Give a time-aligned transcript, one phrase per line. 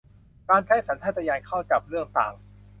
[0.49, 2.33] การใช้สัญชาตญาณเข้าจับเรื่องต่าง